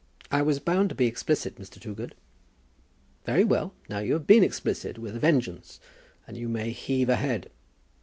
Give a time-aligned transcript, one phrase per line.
[0.31, 1.79] "I was bound to be explicit, Mr.
[1.79, 2.15] Toogood."
[3.23, 5.79] "Very well; now you have been explicit with a vengeance,
[6.25, 7.51] and you may heave a head.